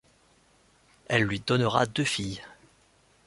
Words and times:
Elle 1.09 1.21
lui 1.25 1.41
donnera 1.41 1.85
deux 1.85 2.03
filles. 2.03 2.41